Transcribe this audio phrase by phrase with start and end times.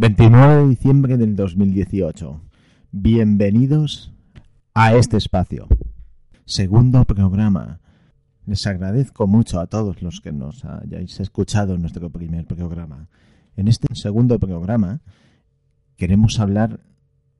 [0.00, 2.40] 29 de diciembre del 2018.
[2.90, 4.14] Bienvenidos
[4.72, 5.68] a este espacio.
[6.46, 7.80] Segundo programa.
[8.46, 13.10] Les agradezco mucho a todos los que nos hayáis escuchado en nuestro primer programa.
[13.56, 15.02] En este segundo programa
[15.98, 16.80] queremos hablar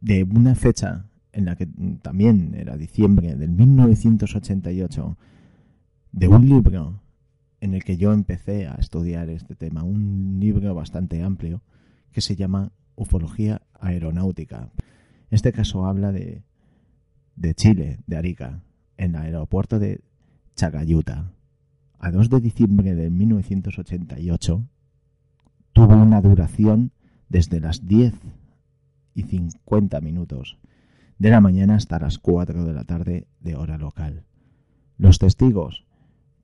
[0.02, 1.66] de una fecha en la que
[2.02, 5.16] también era diciembre del 1988,
[6.12, 7.00] de un libro
[7.62, 11.62] en el que yo empecé a estudiar este tema, un libro bastante amplio
[12.12, 14.70] que se llama Ufología Aeronáutica.
[15.30, 16.42] Este caso habla de,
[17.36, 18.62] de Chile, de Arica,
[18.96, 20.00] en el aeropuerto de
[20.56, 21.32] Chagayuta.
[21.98, 24.66] A 2 de diciembre de 1988
[25.72, 26.92] tuvo una duración
[27.28, 28.14] desde las 10
[29.14, 30.58] y 50 minutos
[31.18, 34.24] de la mañana hasta las 4 de la tarde de hora local.
[34.96, 35.86] Los testigos,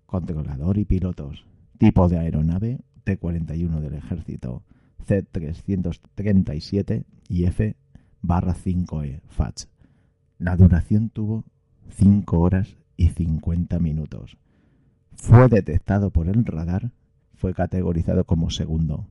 [0.05, 1.47] controlador y pilotos,
[1.79, 4.63] tipo de aeronave T-41 del ejército,
[5.07, 7.77] C337 y F
[8.23, 9.69] 5E FATS.
[10.39, 11.45] La duración tuvo
[11.91, 14.37] 5 horas y 50 minutos.
[15.15, 16.93] Fue detectado por el radar,
[17.35, 19.09] fue categorizado como segundo,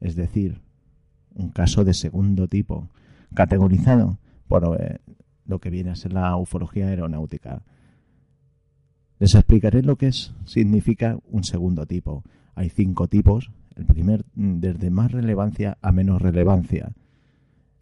[0.00, 0.60] es decir,
[1.34, 2.88] un caso de segundo tipo,
[3.34, 4.98] categorizado por eh,
[5.44, 7.62] lo que viene a ser la ufología aeronáutica.
[9.18, 12.22] Les explicaré lo que es, significa un segundo tipo.
[12.54, 16.92] Hay cinco tipos el primer, mm, desde más relevancia a menos relevancia.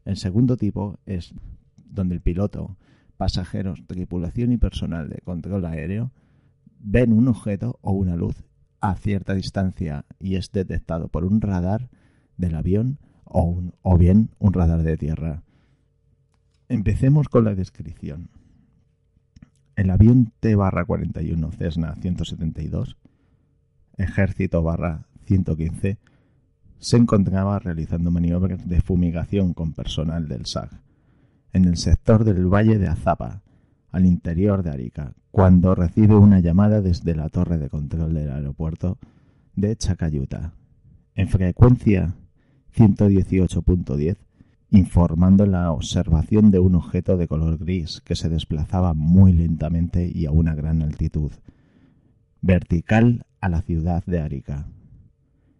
[0.04, 1.34] El segundo tipo es
[1.76, 2.76] donde el piloto,
[3.16, 6.12] pasajeros, tripulación y personal de control aéreo
[6.78, 8.44] ven un objeto o una luz
[8.80, 11.88] a cierta distancia y es detectado por un radar
[12.36, 15.42] del avión o, un, o bien un radar de tierra.
[16.68, 18.28] Empecemos con la descripción.
[19.76, 22.96] El avión T-41 Cessna 172,
[23.96, 25.98] ejército barra 115
[26.78, 30.70] se encontraba realizando maniobras de fumigación con personal del SAG
[31.52, 33.42] en el sector del Valle de Azapa,
[33.90, 38.98] al interior de Arica, cuando recibe una llamada desde la torre de control del aeropuerto
[39.54, 40.52] de Chacayuta,
[41.14, 42.14] en frecuencia
[42.76, 44.16] 118.10,
[44.70, 50.26] informando la observación de un objeto de color gris que se desplazaba muy lentamente y
[50.26, 51.32] a una gran altitud,
[52.42, 54.66] vertical a la ciudad de Arica.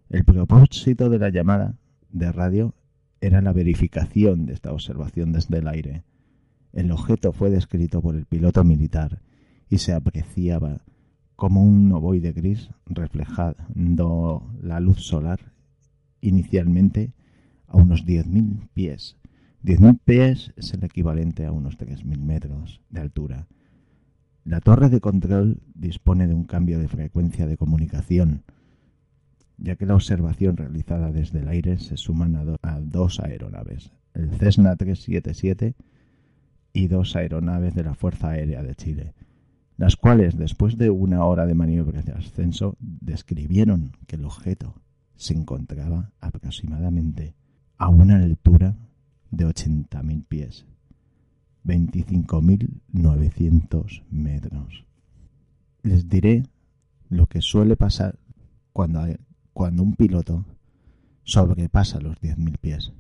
[0.09, 1.75] El propósito de la llamada
[2.11, 2.75] de radio
[3.21, 6.05] era la verificación de esta observación desde el aire.
[6.73, 9.21] El objeto fue descrito por el piloto militar
[9.69, 10.83] y se apreciaba
[11.35, 15.41] como un ovoide gris reflejando la luz solar
[16.21, 17.13] inicialmente
[17.67, 19.17] a unos 10.000 pies.
[19.65, 23.49] 10.000 pies es el equivalente a unos 3.000 metros de altura.
[24.45, 28.45] La torre de control dispone de un cambio de frecuencia de comunicación
[29.59, 34.77] ya que la observación realizada desde el aire se suman a, dos aeronaves, el Cessna
[34.77, 35.75] 377
[36.73, 39.15] y dos aeronaves de la Fuerza Aérea de Chile,
[39.77, 44.75] las cuales después de una hora de maniobra de ascenso describieron que el objeto
[45.17, 47.35] se encontraba aproximadamente
[47.79, 48.77] a una altura
[49.31, 50.67] de 80.000 pies,
[51.65, 54.85] 25.900 metros.
[55.83, 56.43] Les diré
[57.09, 58.19] lo que suele pasar
[58.73, 59.07] cuando
[59.57, 60.45] cuando un piloto
[61.25, 62.93] sobrepasa los 10.000 pies.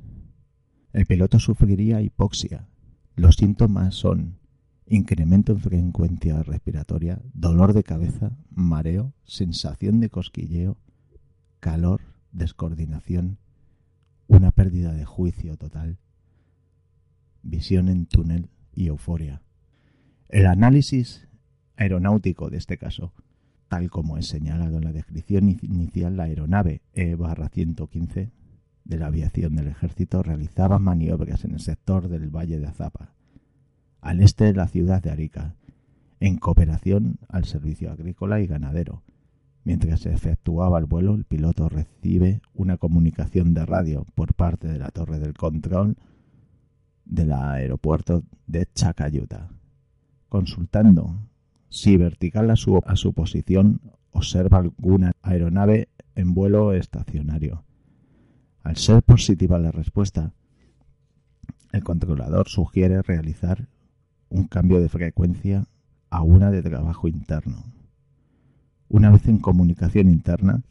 [0.94, 2.66] El piloto sufriría hipoxia.
[3.14, 4.38] Los síntomas son
[4.86, 10.78] incremento en frecuencia respiratoria, dolor de cabeza, mareo, sensación de cosquilleo,
[11.60, 12.00] calor,
[12.32, 13.36] descoordinación,
[14.26, 15.98] una pérdida de juicio total,
[17.42, 19.42] visión en túnel y euforia.
[20.30, 21.28] El análisis
[21.76, 23.12] aeronáutico de este caso
[23.68, 28.30] tal como es señalado en la descripción inicial, la aeronave E-115
[28.84, 33.14] de la aviación del ejército realizaba maniobras en el sector del Valle de Azapa,
[34.00, 35.56] al este de la ciudad de Arica,
[36.20, 39.02] en cooperación al servicio agrícola y ganadero.
[39.64, 44.78] Mientras se efectuaba el vuelo, el piloto recibe una comunicación de radio por parte de
[44.78, 45.96] la torre del control
[47.04, 49.48] del aeropuerto de Chacayuta,
[50.28, 51.16] consultando
[51.68, 53.80] si vertical a su, a su posición
[54.10, 57.64] observa alguna aeronave en vuelo estacionario.
[58.62, 60.32] Al ser positiva la respuesta,
[61.72, 63.68] el controlador sugiere realizar
[64.28, 65.66] un cambio de frecuencia
[66.10, 67.64] a una de trabajo interno.
[68.88, 70.62] Una vez en comunicación interna,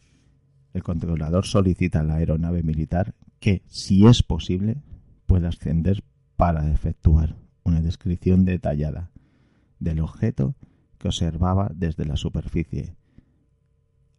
[0.74, 4.82] el controlador solicita a la aeronave militar que, si es posible,
[5.26, 6.04] pueda ascender
[6.36, 9.12] para efectuar una descripción detallada
[9.80, 10.56] del objeto
[10.98, 12.96] que observaba desde la superficie.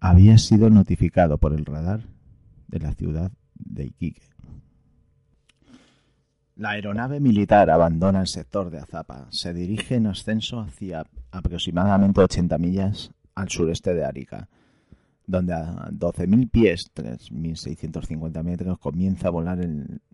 [0.01, 2.01] Había sido notificado por el radar
[2.69, 4.23] de la ciudad de Iquique.
[6.57, 9.27] La aeronave militar abandona el sector de Azapa.
[9.31, 14.49] Se dirige en ascenso hacia aproximadamente 80 millas al sureste de Arica,
[15.27, 19.59] donde a 12.000 pies, 3.650 metros, comienza a volar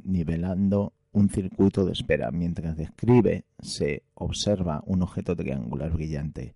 [0.03, 2.31] nivelando un circuito de espera.
[2.31, 6.55] Mientras describe, se observa un objeto triangular brillante,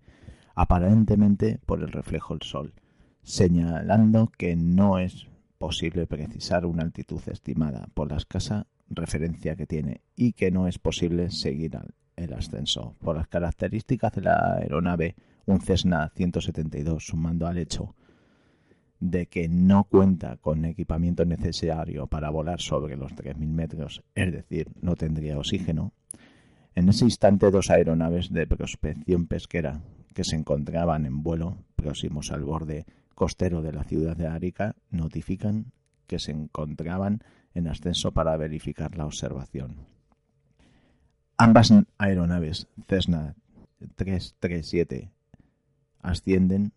[0.55, 2.73] aparentemente por el reflejo del sol,
[3.23, 5.27] señalando que no es
[5.57, 10.79] posible precisar una altitud estimada por la escasa referencia que tiene y que no es
[10.79, 11.77] posible seguir
[12.15, 12.95] el ascenso.
[12.99, 15.15] Por las características de la aeronave,
[15.45, 17.95] un Cessna 172, sumando al hecho
[18.99, 24.69] de que no cuenta con equipamiento necesario para volar sobre los 3.000 metros, es decir,
[24.81, 25.93] no tendría oxígeno,
[26.75, 29.81] en ese instante dos aeronaves de prospección pesquera
[30.13, 32.85] que se encontraban en vuelo próximos al borde
[33.15, 35.71] costero de la ciudad de Arica notifican
[36.05, 37.23] que se encontraban
[37.53, 39.87] en ascenso para verificar la observación.
[41.35, 43.35] Ambas aeronaves Cessna
[43.95, 45.11] 337
[46.01, 46.73] ascienden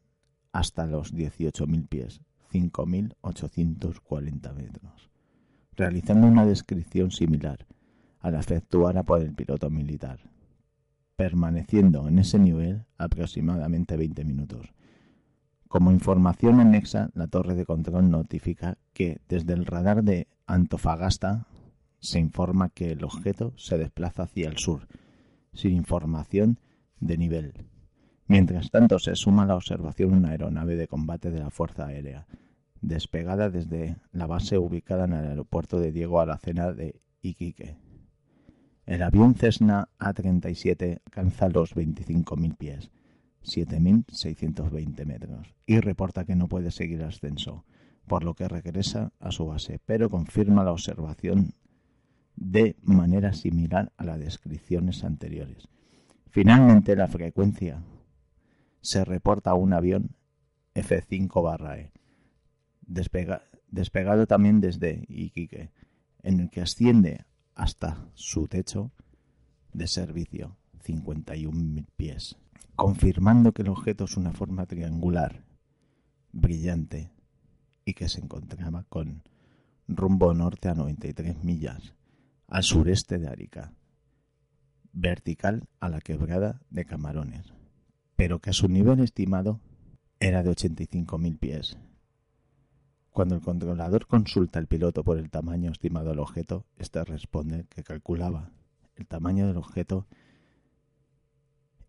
[0.53, 2.21] hasta los 18.000 pies,
[2.53, 5.11] 5.840 metros,
[5.77, 7.67] realizando una descripción similar
[8.21, 10.21] a la efectuada por el piloto militar,
[11.17, 14.73] permaneciendo en ese nivel aproximadamente 20 minutos.
[15.69, 21.47] Como información anexa, la torre de control notifica que desde el radar de Antofagasta
[22.01, 24.89] se informa que el objeto se desplaza hacia el sur,
[25.53, 26.59] sin información
[26.99, 27.70] de nivel.
[28.31, 32.29] Mientras tanto, se suma la observación una aeronave de combate de la Fuerza Aérea,
[32.81, 37.77] despegada desde la base ubicada en el aeropuerto de Diego Aracena de Iquique.
[38.87, 42.93] El avión Cessna A-37 alcanza los 25.000 pies,
[43.43, 47.65] 7.620 metros, y reporta que no puede seguir ascenso
[48.07, 51.55] por lo que regresa a su base, pero confirma la observación
[52.37, 55.69] de manera similar a las descripciones anteriores.
[56.29, 57.83] Finalmente, la frecuencia
[58.81, 60.17] se reporta un avión
[60.75, 61.93] F-5-E,
[63.69, 65.71] despegado también desde Iquique,
[66.23, 67.25] en el que asciende
[67.55, 68.91] hasta su techo
[69.73, 72.37] de servicio, 51.000 pies,
[72.77, 75.45] confirmando que el objeto es una forma triangular,
[76.33, 77.11] brillante,
[77.85, 79.23] y que se encontraba con
[79.89, 81.95] rumbo norte a 93 millas,
[82.47, 83.73] al sureste de Arica,
[84.93, 87.53] vertical a la quebrada de Camarones,
[88.21, 89.63] pero que a su nivel estimado
[90.19, 91.79] era de 85.000 pies.
[93.13, 97.83] Cuando el controlador consulta al piloto por el tamaño estimado del objeto, éste responde que
[97.83, 98.51] calculaba
[98.97, 100.07] el tamaño del objeto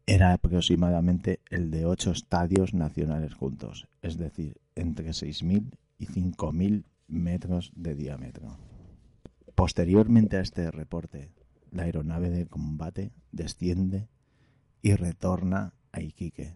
[0.05, 7.73] era aproximadamente el de ocho estadios nacionales juntos, es decir, entre 6.000 y 5.000 metros
[7.75, 8.57] de diámetro.
[9.53, 11.29] Posteriormente a este reporte,
[11.71, 14.07] la aeronave de combate desciende
[14.81, 16.53] y retorna Iquique,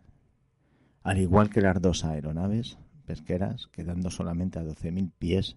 [1.03, 5.55] al igual que las dos aeronaves pesqueras, quedando solamente a 12.000 pies,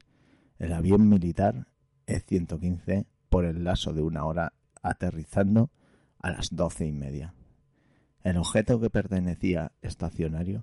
[0.58, 1.66] el avión militar
[2.06, 5.70] E-115 por el lazo de una hora aterrizando
[6.18, 7.35] a las doce y media.
[8.25, 10.62] El objeto que pertenecía estacionario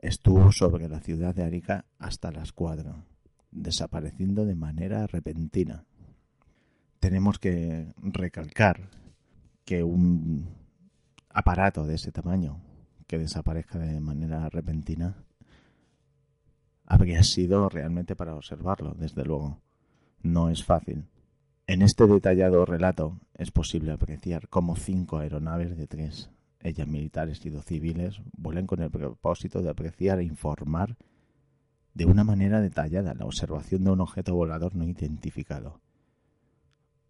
[0.00, 3.04] Estuvo sobre la ciudad de Arica hasta las cuatro,
[3.50, 5.84] desapareciendo de manera repentina.
[7.00, 8.88] Tenemos que recalcar
[9.66, 10.59] que un
[11.30, 12.60] aparato de ese tamaño
[13.06, 15.16] que desaparezca de manera repentina
[16.86, 19.60] habría sido realmente para observarlo, desde luego.
[20.22, 21.06] No es fácil.
[21.66, 26.30] En este detallado relato es posible apreciar cómo cinco aeronaves de tres
[26.62, 30.96] ellas militares y dos civiles, vuelan con el propósito de apreciar e informar
[31.94, 35.80] de una manera detallada la observación de un objeto volador no identificado.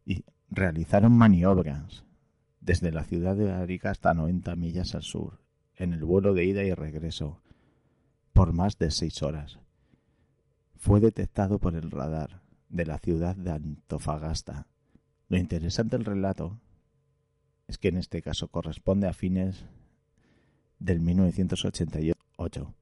[0.04, 2.04] Y realizaron maniobras
[2.60, 5.40] desde la ciudad de Arica hasta 90 millas al sur,
[5.76, 7.40] en el vuelo de ida y regreso,
[8.32, 9.58] por más de seis horas.
[10.76, 14.66] Fue detectado por el radar de la ciudad de Antofagasta.
[15.28, 16.58] Lo interesante del relato
[17.66, 19.64] es que en este caso corresponde a fines
[20.78, 22.74] del 1988.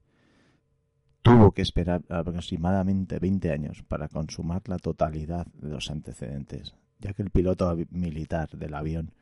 [1.23, 7.23] tuvo que esperar aproximadamente 20 años para consumar la totalidad de los antecedentes, ya que
[7.23, 9.13] el piloto militar del avión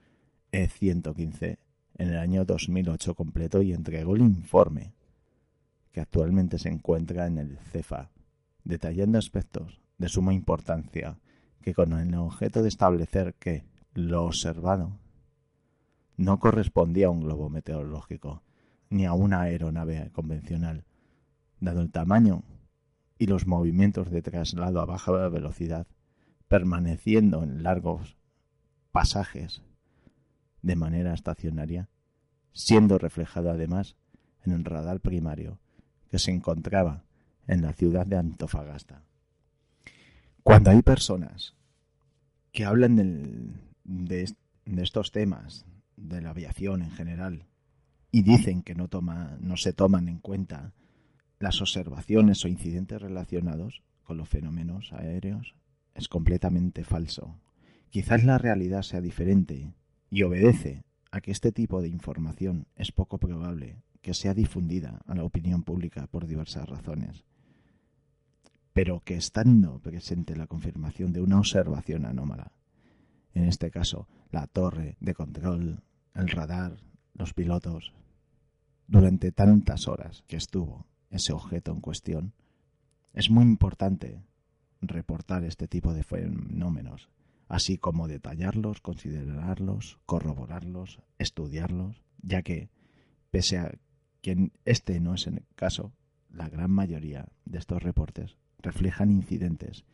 [0.56, 1.58] E-115
[1.98, 4.94] en el año 2008 completó y entregó el informe
[5.92, 8.10] que actualmente se encuentra en el CEFA,
[8.64, 11.18] detallando aspectos de suma importancia
[11.60, 14.98] que con el objeto de establecer que lo observado
[16.16, 18.42] no correspondía a un globo meteorológico
[18.88, 20.84] ni a una aeronave convencional,
[21.60, 22.44] dado el tamaño
[23.18, 25.86] y los movimientos de traslado a baja velocidad,
[26.48, 28.16] permaneciendo en largos
[28.90, 29.65] pasajes
[30.66, 31.88] de manera estacionaria,
[32.52, 33.96] siendo reflejado además
[34.44, 35.60] en el radar primario
[36.10, 37.04] que se encontraba
[37.46, 39.04] en la ciudad de Antofagasta.
[40.42, 41.54] Cuando hay personas
[42.50, 47.46] que hablan de, de, estos temas, de la aviación en general,
[48.10, 50.72] y dicen que no, toma, no se toman en cuenta
[51.38, 55.54] las observaciones o incidentes relacionados con los fenómenos aéreos,
[55.94, 57.38] es completamente falso.
[57.90, 59.72] Quizás la realidad sea diferente
[60.10, 65.14] y obedece a que este tipo de información es poco probable que sea difundida a
[65.14, 67.24] la opinión pública por diversas razones,
[68.72, 72.52] pero que estando presente la confirmación de una observación anómala,
[73.34, 75.82] en este caso la torre de control,
[76.14, 76.76] el radar,
[77.14, 77.92] los pilotos,
[78.86, 82.32] durante tantas horas que estuvo ese objeto en cuestión,
[83.12, 84.22] es muy importante
[84.80, 87.08] reportar este tipo de fenómenos
[87.48, 92.68] así como detallarlos, considerarlos, corroborarlos, estudiarlos, ya que,
[93.30, 93.72] pese a
[94.20, 95.92] que este no es el caso,
[96.30, 99.84] la gran mayoría de estos reportes reflejan incidentes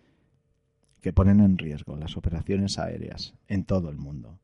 [1.00, 4.38] que ponen en riesgo las operaciones aéreas en todo el mundo.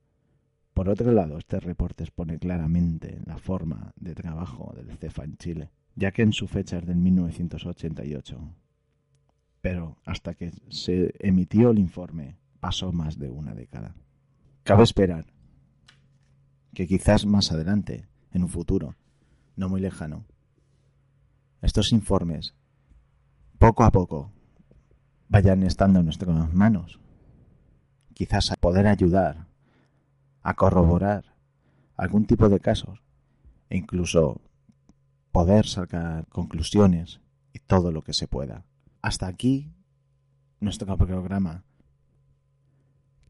[0.74, 5.70] Por otro lado, este reporte expone claramente la forma de trabajo del CEFA en Chile,
[5.96, 8.38] ya que en su fecha es del 1988.
[9.60, 13.94] Pero hasta que se emitió el informe pasó más de una década.
[14.62, 15.26] Cabe esperar
[16.74, 18.94] que quizás más adelante, en un futuro,
[19.56, 20.26] no muy lejano,
[21.62, 22.54] estos informes,
[23.58, 24.32] poco a poco,
[25.28, 27.00] vayan estando en nuestras manos.
[28.14, 29.48] Quizás a poder ayudar
[30.42, 31.36] a corroborar
[31.96, 33.02] algún tipo de casos
[33.70, 34.40] e incluso
[35.32, 37.20] poder sacar conclusiones
[37.52, 38.64] y todo lo que se pueda.
[39.02, 39.72] Hasta aquí
[40.60, 41.64] nuestro programa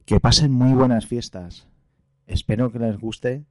[0.09, 1.69] que pasen muy buenas fiestas.
[2.27, 3.45] Espero que les guste,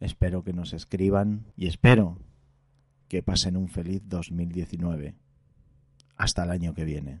[0.00, 2.16] espero que nos escriban y espero
[3.08, 5.14] que pasen un feliz 2019.
[6.16, 7.20] Hasta el año que viene.